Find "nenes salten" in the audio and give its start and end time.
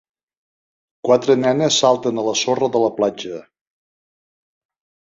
1.43-2.23